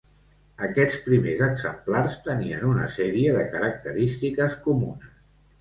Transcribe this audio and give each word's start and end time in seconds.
Aquests 0.67 1.01
primers 1.07 1.43
exemplars 1.49 2.17
tenien 2.29 2.65
una 2.71 2.89
sèrie 2.97 3.37
de 3.39 3.47
característiques 3.55 4.57
comunes. 4.69 5.17